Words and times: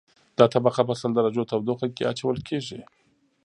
دا 0.37 0.45
طبقه 0.53 0.81
په 0.87 0.93
سل 1.01 1.11
درجو 1.17 1.49
تودوخه 1.51 1.87
کې 1.95 2.07
اچول 2.11 2.37
کیږي 2.47 2.79